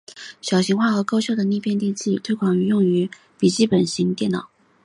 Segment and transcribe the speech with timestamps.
[0.41, 3.07] 小型化和高效率的逆变器电路推广用于
[3.37, 4.49] 笔记型电脑。